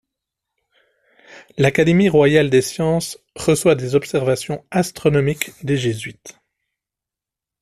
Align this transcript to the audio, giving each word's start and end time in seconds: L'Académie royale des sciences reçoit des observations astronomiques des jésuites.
L'Académie 1.59 2.09
royale 2.09 2.49
des 2.49 2.63
sciences 2.63 3.19
reçoit 3.35 3.75
des 3.75 3.93
observations 3.93 4.65
astronomiques 4.71 5.51
des 5.63 5.77
jésuites. 5.77 6.39